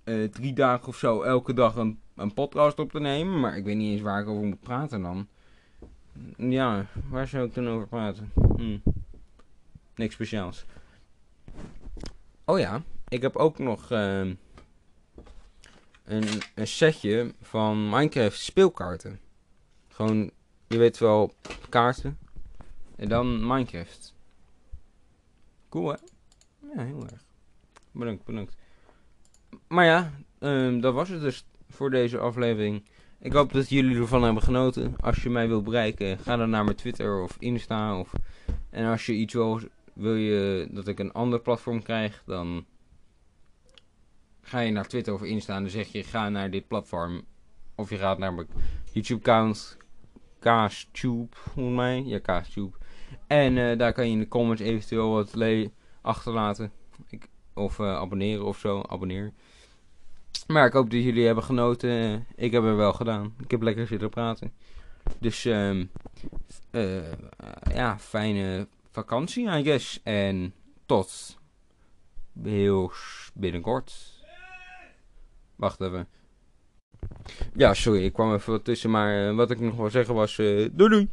[0.03, 3.39] uh, drie dagen of zo elke dag een, een podcast op te nemen.
[3.39, 5.27] Maar ik weet niet eens waar ik over moet praten dan.
[6.37, 8.31] Ja, waar zou ik dan over praten?
[8.55, 8.77] Hm.
[9.95, 10.65] Niks speciaals.
[12.49, 14.19] Oh ja, ik heb ook nog uh,
[16.03, 19.19] een, een setje van Minecraft speelkaarten.
[19.87, 20.31] Gewoon,
[20.67, 21.33] je weet wel,
[21.69, 22.17] kaarten.
[22.95, 24.13] En dan Minecraft.
[25.69, 25.95] Cool hè?
[26.75, 27.23] Ja, heel erg.
[27.91, 28.55] Bedankt, bedankt.
[29.67, 32.83] Maar ja, um, dat was het dus voor deze aflevering.
[33.19, 34.95] Ik hoop dat jullie ervan hebben genoten.
[34.99, 37.99] Als je mij wilt bereiken, ga dan naar mijn Twitter of Insta.
[37.99, 38.11] Of...
[38.69, 39.59] En als je iets wil,
[39.97, 42.65] wil je dat ik een ander platform krijg, dan
[44.41, 47.25] ga je naar Twitter of Insta en dan zeg je ga naar dit platform.
[47.75, 48.47] Of je gaat naar mijn
[48.91, 49.77] YouTube-account,
[50.39, 52.03] KaasTube, volgens mij.
[52.05, 52.77] Ja, KaasTube.
[53.27, 55.35] En uh, daar kan je in de comments eventueel wat
[56.01, 56.71] achterlaten.
[57.09, 58.81] Ik, of uh, abonneren of zo.
[58.81, 59.33] Abonneer.
[60.47, 62.25] Maar ik hoop dat jullie hebben genoten.
[62.35, 63.33] Ik heb er wel gedaan.
[63.39, 64.53] Ik heb lekker zitten praten.
[65.19, 65.91] Dus um,
[67.73, 68.67] ja, fijne
[68.97, 69.99] vakantie, I guess.
[70.03, 70.53] En
[70.85, 71.37] tot
[72.43, 72.91] heel
[73.33, 74.21] binnenkort.
[75.55, 76.07] Wacht even.
[77.53, 78.89] Ja, sorry, ik kwam even wat tussen.
[78.89, 80.35] Maar wat ik nog wil zeggen was...
[80.35, 81.09] doei doei!